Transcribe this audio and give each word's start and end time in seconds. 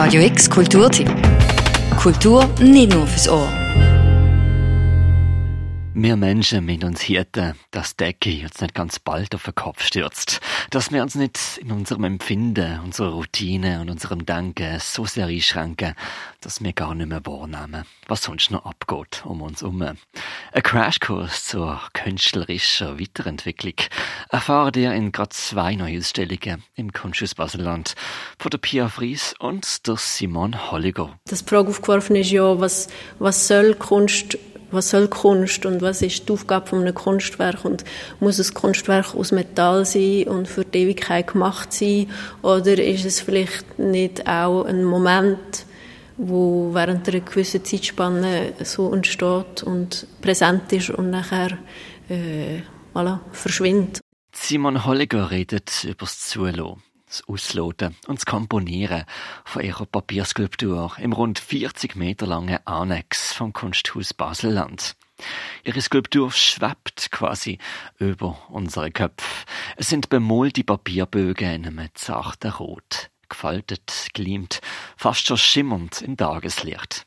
Radio 0.00 0.22
X 0.22 0.48
Kulturtipp. 0.48 1.10
Kultur 1.96 2.48
nicht 2.60 2.92
nur 2.92 3.04
fürs 3.04 3.28
Ohr. 3.28 3.48
Wir 5.92 6.14
Menschen 6.14 6.64
müssen 6.64 6.84
uns 6.84 7.08
hüten, 7.08 7.54
dass 7.72 7.96
die 7.96 8.04
Decke 8.04 8.44
uns 8.44 8.60
nicht 8.60 8.74
ganz 8.74 9.00
bald 9.00 9.34
auf 9.34 9.42
den 9.42 9.56
Kopf 9.56 9.84
stürzt. 9.84 10.40
Dass 10.70 10.92
wir 10.92 11.02
uns 11.02 11.16
nicht 11.16 11.58
in 11.60 11.72
unserem 11.72 12.04
Empfinden, 12.04 12.78
unserer 12.78 13.08
Routine 13.08 13.80
und 13.80 13.90
unserem 13.90 14.24
Denken 14.24 14.78
so 14.78 15.04
sehr 15.04 15.26
einschränken, 15.26 15.94
dass 16.42 16.62
wir 16.62 16.72
gar 16.72 16.94
nicht 16.94 17.08
mehr 17.08 17.26
wahrnehmen, 17.26 17.84
was 18.06 18.22
sonst 18.22 18.52
noch 18.52 18.66
abgeht 18.66 19.24
um 19.24 19.42
uns 19.42 19.62
herum. 19.62 19.82
Ein 20.58 20.64
Crashkurs 20.64 21.44
zur 21.44 21.80
künstlerischen 21.92 22.98
Weiterentwicklung 22.98 23.74
erfahren 24.28 24.72
ihr 24.74 24.92
in 24.92 25.12
gerade 25.12 25.28
zwei 25.28 25.76
Neuausstellungen 25.76 26.64
im 26.74 26.92
Kunsthaus 26.92 27.36
Baselland 27.36 27.94
von 28.40 28.50
der 28.50 28.58
Pia 28.58 28.88
Fries 28.88 29.36
und 29.38 29.86
der 29.86 29.94
Simon 29.96 30.72
Holliger. 30.72 31.16
Das 31.28 31.42
Frage 31.42 31.68
aufgeworfen 31.68 32.16
ist 32.16 32.32
ja, 32.32 32.58
was, 32.58 32.88
was 33.20 33.46
soll 33.46 33.76
Kunst 33.76 34.36
was 34.72 34.90
soll 34.90 35.06
Kunst 35.06 35.64
und 35.64 35.80
was 35.80 36.02
ist 36.02 36.28
die 36.28 36.32
Aufgabe 36.32 36.66
von 36.66 36.80
einem 36.80 36.94
Kunstwerk 36.94 37.64
und 37.64 37.84
muss 38.18 38.40
ein 38.40 38.52
Kunstwerk 38.52 39.14
aus 39.14 39.30
Metall 39.30 39.84
sein 39.84 40.24
und 40.24 40.48
für 40.48 40.64
die 40.64 40.80
Ewigkeit 40.80 41.28
gemacht 41.28 41.72
sein 41.72 42.10
oder 42.42 42.82
ist 42.82 43.04
es 43.04 43.20
vielleicht 43.20 43.78
nicht 43.78 44.26
auch 44.26 44.64
ein 44.64 44.82
Moment, 44.82 45.67
wo 46.18 46.74
während 46.74 47.08
einer 47.08 47.20
gewissen 47.20 47.64
Zeitspanne 47.64 48.52
so 48.64 48.92
entsteht 48.92 49.62
und 49.62 50.06
präsent 50.20 50.72
ist 50.72 50.90
und 50.90 51.10
nachher 51.10 51.56
äh, 52.08 52.60
voilà, 52.94 53.20
verschwindet. 53.32 54.00
Simon 54.32 54.84
Holliger 54.84 55.30
redet 55.30 55.84
über 55.84 56.04
das 56.04 56.28
Zulassen 56.28 56.82
das 57.08 57.26
Ausloten 57.26 57.96
und 58.06 58.18
das 58.18 58.26
Komponieren 58.26 59.04
von 59.44 59.62
ihrer 59.62 59.86
Papierskulptur 59.86 60.92
im 60.98 61.12
rund 61.12 61.38
40 61.38 61.96
Meter 61.96 62.26
langen 62.26 62.58
Annex 62.66 63.32
vom 63.32 63.52
Kunsthaus 63.52 64.14
Baselland. 64.14 64.94
Ihre 65.64 65.80
Skulptur 65.80 66.30
schwebt 66.30 67.10
quasi 67.10 67.58
über 67.98 68.38
unsere 68.50 68.90
Köpfe. 68.90 69.46
Es 69.76 69.88
sind 69.88 70.10
bemalte 70.10 70.62
Papierbögen 70.62 71.50
in 71.50 71.66
einem 71.66 71.88
zarten 71.94 72.52
Rot, 72.52 73.10
gefaltet, 73.28 74.08
glimmt, 74.14 74.60
fast 74.96 75.26
schon 75.26 75.36
schimmernd 75.36 76.02
im 76.02 76.16
Tageslicht. 76.16 77.06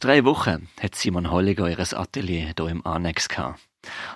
Drei 0.00 0.24
Wochen 0.24 0.68
hat 0.80 0.94
Simon 0.94 1.30
Holliger 1.30 1.68
ihres 1.68 1.94
Atelier 1.94 2.52
hier 2.56 2.68
im 2.68 2.84
Annex 2.86 3.28
gehabt. 3.28 3.60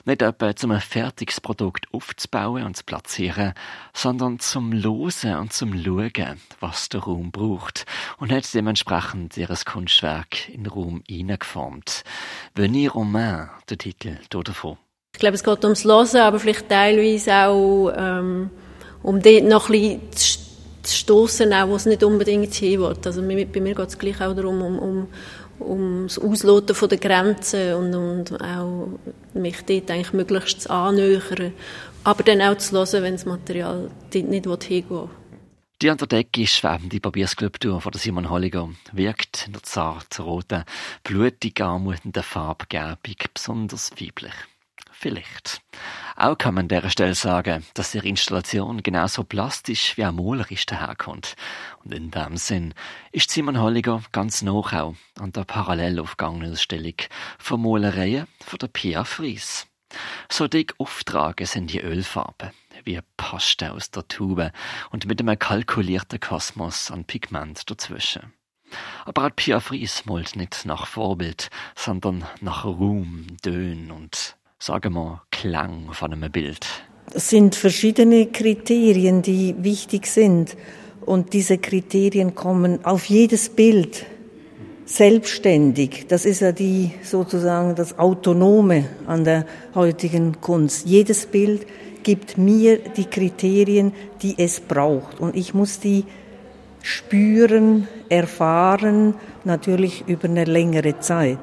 Nicht 0.04 0.22
etwa 0.22 0.54
zum 0.56 0.70
ein 0.70 0.80
fertiges 0.80 1.40
Produkt 1.40 1.86
aufzubauen 1.92 2.64
und 2.64 2.76
zu 2.76 2.84
platzieren, 2.84 3.54
sondern 3.92 4.38
zum 4.38 4.72
Losen 4.72 5.36
und 5.36 5.52
zum 5.52 5.82
Schauen, 5.82 6.40
was 6.60 6.88
der 6.88 7.00
Raum 7.00 7.30
braucht 7.30 7.84
und 8.18 8.32
hat 8.32 8.52
dementsprechend 8.54 9.36
ihres 9.36 9.64
Kunstwerk 9.64 10.48
in 10.48 10.64
den 10.64 10.72
Raum 10.72 11.02
hineingeformt. 11.06 12.04
Venir 12.54 12.92
Romain, 12.92 13.50
der 13.68 13.78
Titel 13.78 14.18
davon. 14.30 14.78
Ich 15.14 15.20
glaube, 15.20 15.34
es 15.34 15.44
geht 15.44 15.64
ums 15.64 15.84
Losen, 15.84 16.20
aber 16.20 16.38
vielleicht 16.38 16.68
teilweise 16.68 17.34
auch 17.46 17.90
um, 17.90 18.50
um 19.02 19.22
dort 19.22 19.44
noch 19.44 19.68
ein 19.68 19.72
bisschen 19.72 20.12
zu 20.88 20.96
stoßen, 20.96 21.50
wo 21.66 21.76
es 21.76 21.86
nicht 21.86 22.02
unbedingt 22.02 22.54
hin 22.54 22.80
will. 22.80 22.96
Also 23.04 23.20
bei 23.22 23.60
mir 23.60 23.74
geht 23.74 23.88
es 23.88 23.98
gleich 23.98 24.20
auch 24.20 24.34
darum, 24.34 24.62
um, 24.62 24.78
um 24.78 25.08
ums 25.60 26.18
Ausloten 26.18 26.74
von 26.74 26.88
der 26.88 26.98
Grenzen 26.98 27.74
und, 27.74 27.94
und 27.94 28.40
auch 28.40 28.88
mich 29.34 29.64
dort 29.64 29.90
eigentlich 29.90 30.12
möglichst 30.12 30.62
zu 30.62 30.70
annähern, 30.70 31.52
aber 32.04 32.22
dann 32.22 32.42
auch 32.42 32.56
zu 32.56 32.76
hören, 32.76 33.02
wenn 33.02 33.14
das 33.14 33.26
Material 33.26 33.90
dort 34.12 34.28
nicht 34.28 34.46
hingehen 34.46 34.90
will. 34.90 35.08
Die 35.80 35.90
an 35.90 35.96
der 35.96 36.08
Decke 36.08 36.46
schwebende 36.46 36.98
Papierskulptur 36.98 37.80
von 37.80 37.92
Simon 37.92 38.30
Holliger 38.30 38.68
wirkt 38.92 39.44
in 39.46 39.52
der 39.52 39.62
zart 39.62 40.18
roten, 40.18 40.64
blutig 41.04 41.60
anmutenden 41.60 42.24
Farbgebung 42.24 43.14
besonders 43.32 43.92
weiblich. 43.92 44.32
Vielleicht. 44.90 45.60
Auch 46.20 46.36
kann 46.36 46.54
man 46.54 46.64
an 46.64 46.68
dieser 46.68 46.90
Stelle 46.90 47.14
sagen, 47.14 47.64
dass 47.74 47.94
ihre 47.94 48.08
Installation 48.08 48.82
genauso 48.82 49.22
plastisch 49.22 49.96
wie 49.96 50.04
auch 50.04 50.10
malerisch 50.10 50.66
daherkommt. 50.66 51.36
Und 51.84 51.94
in 51.94 52.10
dem 52.10 52.36
Sinn 52.36 52.74
ist 53.12 53.30
Simon 53.30 53.60
Holliger 53.60 54.02
ganz 54.10 54.42
noch 54.42 54.72
auch 54.72 54.96
an 55.20 55.30
der 55.30 55.44
parallel 55.44 56.00
aufgegangenen 56.00 56.54
Ausstellung 56.54 56.94
von 57.38 57.62
Malereien 57.62 58.26
von 58.44 58.58
der 58.58 58.66
Pia 58.66 59.04
Fries. 59.04 59.68
So 60.28 60.48
dick 60.48 60.74
auftragen 60.78 61.46
sind 61.46 61.72
die 61.72 61.82
Ölfarben, 61.82 62.50
wie 62.82 62.98
Paste 63.16 63.72
aus 63.72 63.92
der 63.92 64.08
Tube 64.08 64.50
und 64.90 65.06
mit 65.06 65.20
einem 65.20 65.38
kalkulierten 65.38 66.18
Kosmos 66.18 66.90
an 66.90 67.04
Pigment 67.04 67.70
dazwischen. 67.70 68.32
Aber 69.04 69.26
auch 69.26 69.36
Pia 69.36 69.60
Fries 69.60 70.04
malt 70.04 70.34
nicht 70.34 70.64
nach 70.64 70.88
Vorbild, 70.88 71.48
sondern 71.76 72.24
nach 72.40 72.64
Ruhm, 72.64 73.28
Dön 73.44 73.92
und 73.92 74.36
sagen 74.58 74.94
wir, 74.94 75.22
Klang 75.30 75.92
von 75.92 76.12
einem 76.12 76.30
Bild? 76.30 76.66
Es 77.14 77.30
sind 77.30 77.54
verschiedene 77.54 78.26
Kriterien, 78.26 79.22
die 79.22 79.54
wichtig 79.58 80.06
sind. 80.06 80.56
Und 81.00 81.32
diese 81.32 81.58
Kriterien 81.58 82.34
kommen 82.34 82.84
auf 82.84 83.06
jedes 83.06 83.48
Bild 83.48 84.04
selbstständig. 84.84 86.06
Das 86.08 86.24
ist 86.24 86.40
ja 86.40 86.52
die, 86.52 86.92
sozusagen 87.02 87.74
das 87.74 87.98
Autonome 87.98 88.84
an 89.06 89.24
der 89.24 89.46
heutigen 89.74 90.40
Kunst. 90.40 90.86
Jedes 90.86 91.26
Bild 91.26 91.66
gibt 92.02 92.36
mir 92.36 92.78
die 92.78 93.04
Kriterien, 93.04 93.92
die 94.22 94.34
es 94.38 94.60
braucht. 94.60 95.20
Und 95.20 95.36
ich 95.36 95.54
muss 95.54 95.80
die 95.80 96.04
spüren, 96.82 97.88
erfahren, 98.08 99.14
natürlich 99.44 100.04
über 100.06 100.24
eine 100.28 100.44
längere 100.44 101.00
Zeit. 101.00 101.38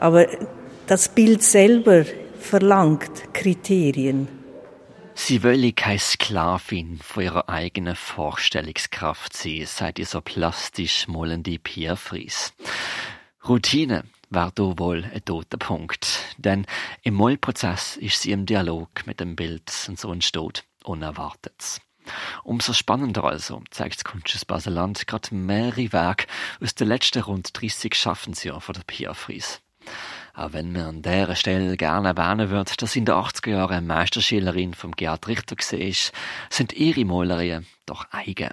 Aber 0.00 0.26
das 0.86 1.08
Bild 1.08 1.42
selber 1.42 2.04
verlangt 2.38 3.34
Kriterien. 3.34 4.28
Sie 5.14 5.42
wolle 5.42 5.72
keine 5.72 5.98
Sklavin 5.98 6.98
von 6.98 7.24
ihrer 7.24 7.48
eigenen 7.48 7.96
Vorstellungskraft 7.96 9.36
sein, 9.36 9.66
sagt 9.66 9.98
dieser 9.98 10.20
plastisch 10.20 11.08
mollende 11.08 11.58
Pierre 11.58 11.96
Fries. 11.96 12.54
Routine 13.46 14.04
war 14.30 14.52
da 14.54 14.78
wohl 14.78 15.04
ein 15.04 15.24
toter 15.24 15.58
Punkt, 15.58 16.20
denn 16.36 16.66
im 17.02 17.14
Mollprozess 17.14 17.96
ist 17.96 18.22
sie 18.22 18.32
im 18.32 18.46
Dialog 18.46 19.06
mit 19.06 19.20
dem 19.20 19.36
Bild 19.36 19.72
und 19.88 19.98
so 19.98 20.12
entsteht 20.12 20.64
Unerwartetes. 20.84 21.80
Umso 22.44 22.72
spannender 22.72 23.24
also 23.24 23.62
zeigt 23.70 23.96
das 23.96 24.04
Kunsthaus 24.04 24.44
Baseland 24.44 25.06
gerade 25.06 25.34
mehrere 25.34 25.92
Werke 25.92 26.26
aus 26.60 26.74
den 26.74 26.88
letzten 26.88 27.22
rund 27.22 27.60
30 27.60 27.94
Schaffensjahren 27.94 28.60
von 28.60 28.74
der 28.74 28.82
Pia 28.82 29.14
Fries. 29.14 29.60
Auch 30.38 30.52
wenn 30.52 30.70
mir 30.70 30.86
an 30.86 31.02
dieser 31.02 31.34
Stelle 31.34 31.76
gerne 31.76 32.10
erwähnen 32.10 32.50
wird, 32.50 32.80
dass 32.80 32.94
in 32.94 33.04
den 33.04 33.16
80er 33.16 33.50
Jahren 33.50 33.88
Meisterschülerin 33.88 34.72
vom 34.72 34.92
Gerhard 34.92 35.26
Richter 35.26 35.56
war, 35.56 36.12
sind 36.48 36.72
ihre 36.74 37.04
Malerien 37.04 37.66
doch 37.86 38.06
eigen. 38.12 38.50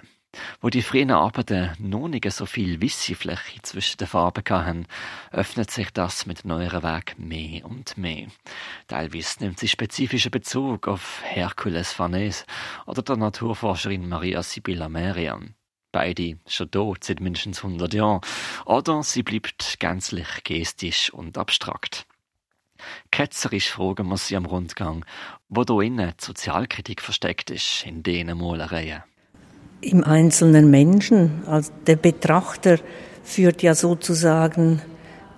Wo 0.60 0.68
die 0.68 0.82
frühen 0.82 1.12
Arbeiten 1.12 1.70
noch 1.78 2.08
nicht 2.08 2.28
so 2.32 2.44
viel 2.44 2.80
Wissefläche 2.80 3.62
zwischen 3.62 3.98
den 3.98 4.08
Farben 4.08 4.42
hatten, 4.48 4.86
öffnet 5.30 5.70
sich 5.70 5.92
das 5.92 6.26
mit 6.26 6.44
neueren 6.44 6.82
Weg 6.82 7.20
mehr 7.20 7.64
und 7.64 7.96
mehr. 7.96 8.26
Teilweise 8.88 9.44
nimmt 9.44 9.60
sie 9.60 9.68
spezifischen 9.68 10.32
Bezug 10.32 10.88
auf 10.88 11.22
Herkules 11.22 11.92
Farnese 11.92 12.46
oder 12.86 13.02
der 13.02 13.16
Naturforscherin 13.16 14.08
Maria 14.08 14.42
Sibylla 14.42 14.88
Merian 14.88 15.54
beide 15.92 16.38
schon 16.46 16.70
tot 16.70 17.04
seit 17.04 17.20
mindestens 17.20 17.62
100 17.64 17.94
Jahren, 17.94 18.20
oder 18.64 19.02
sie 19.02 19.22
bleibt 19.22 19.76
gänzlich 19.78 20.44
gestisch 20.44 21.12
und 21.12 21.38
abstrakt. 21.38 22.06
Ketzerisch 23.10 23.70
fragen 23.70 24.08
wir 24.08 24.16
sie 24.16 24.36
am 24.36 24.46
Rundgang, 24.46 25.04
wo 25.48 25.64
da 25.64 25.80
innen 25.80 26.12
die 26.20 26.24
Sozialkritik 26.24 27.00
versteckt 27.00 27.50
ist 27.50 27.84
in 27.86 28.02
diesen 28.02 28.36
Malereien. 28.36 29.02
Im 29.80 30.04
einzelnen 30.04 30.70
Menschen, 30.70 31.46
also 31.46 31.72
der 31.86 31.96
Betrachter 31.96 32.78
führt 33.22 33.62
ja 33.62 33.74
sozusagen 33.74 34.82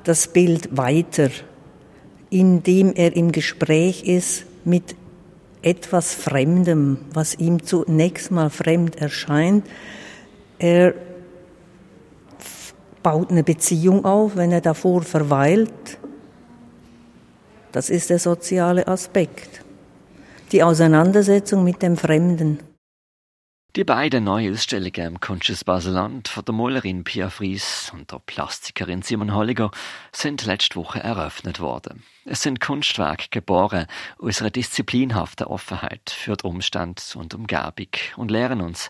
das 0.04 0.32
Bild 0.32 0.76
weiter, 0.76 1.30
indem 2.30 2.92
er 2.92 3.16
im 3.16 3.32
Gespräch 3.32 4.04
ist 4.04 4.46
mit 4.64 4.94
etwas 5.62 6.14
Fremdem, 6.14 6.98
was 7.12 7.34
ihm 7.34 7.62
zunächst 7.62 8.30
mal 8.30 8.50
fremd 8.50 8.96
erscheint, 8.96 9.66
er 10.58 10.94
baut 13.02 13.30
eine 13.30 13.44
Beziehung 13.44 14.04
auf, 14.04 14.36
wenn 14.36 14.52
er 14.52 14.60
davor 14.60 15.02
verweilt. 15.02 15.98
Das 17.72 17.90
ist 17.90 18.10
der 18.10 18.18
soziale 18.18 18.88
Aspekt. 18.88 19.64
Die 20.52 20.62
Auseinandersetzung 20.62 21.64
mit 21.64 21.82
dem 21.82 21.96
Fremden. 21.96 22.58
Die 23.76 23.84
beiden 23.84 24.24
Neuausstellungen 24.24 25.06
im 25.06 25.20
Kunsthaus 25.20 25.62
Baseland 25.62 26.26
von 26.26 26.44
der 26.44 26.54
Malerin 26.54 27.04
Pia 27.04 27.28
Fries 27.28 27.92
und 27.94 28.10
der 28.10 28.18
Plastikerin 28.18 29.02
Simon 29.02 29.34
Holliger 29.34 29.70
sind 30.10 30.46
letzte 30.46 30.76
Woche 30.76 31.00
eröffnet 31.00 31.60
worden. 31.60 32.02
Es 32.24 32.42
sind 32.42 32.60
Kunstwerke 32.60 33.28
geboren 33.30 33.86
aus 34.18 34.40
einer 34.40 34.50
disziplinhaften 34.50 35.46
Offenheit 35.46 36.10
für 36.10 36.36
die 36.36 36.46
Umstände 36.46 37.02
und 37.14 37.34
Umgebung 37.34 37.90
und 38.16 38.30
lehren 38.30 38.62
uns, 38.62 38.88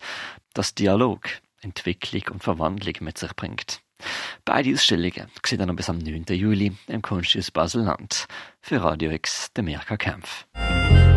dass 0.55 0.75
Dialog 0.75 1.29
Entwicklung 1.69 2.23
und 2.33 2.43
Verwandlung 2.43 2.95
mit 3.01 3.19
sich 3.19 3.35
bringt. 3.37 3.81
Beide 4.45 4.73
Ausstellungen 4.73 5.29
sehen 5.45 5.59
dann 5.59 5.75
bis 5.77 5.91
am 5.91 5.99
9. 5.99 6.25
Juli 6.31 6.73
im 6.87 7.03
Kunsthaus 7.03 7.51
Basel-Land. 7.51 8.27
Für 8.61 8.83
Radio 8.83 9.11
X, 9.11 9.53
der 9.55 9.65
Mirka 9.65 9.97
Kempf. 9.97 10.47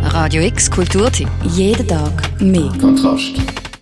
Radio 0.04 0.42
X 0.44 0.70
Kulturtipp. 0.70 1.30
Jeden 1.44 1.88
Tag 1.88 2.42
mehr. 2.42 2.72
Kontrast. 2.80 3.71